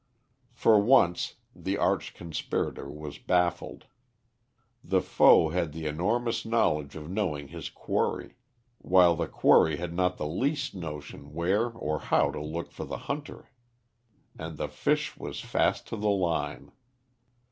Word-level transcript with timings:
For 0.51 0.79
once 0.79 1.35
the 1.55 1.77
arch 1.77 2.15
conspirator 2.15 2.89
was 2.89 3.19
baffled. 3.19 3.85
The 4.83 4.99
foe 4.99 5.49
had 5.49 5.73
the 5.73 5.85
enormous 5.85 6.43
knowledge 6.43 6.95
of 6.95 7.07
knowing 7.07 7.49
his 7.49 7.69
quarry, 7.69 8.33
while 8.79 9.15
the 9.15 9.27
quarry 9.27 9.77
had 9.77 9.93
not 9.93 10.17
the 10.17 10.25
least 10.25 10.73
notion 10.73 11.35
where 11.35 11.69
or 11.69 11.99
how 11.99 12.31
to 12.31 12.41
look 12.41 12.71
for 12.71 12.83
the 12.85 12.97
hunter. 13.05 13.51
And 14.39 14.57
the 14.57 14.69
fish 14.69 15.17
was 15.17 15.41
fast 15.41 15.85
to 15.89 15.97
the 15.97 16.09
line. 16.09 16.71